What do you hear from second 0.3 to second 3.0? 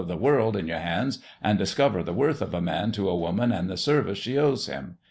world in your hands an' discover the worth of a man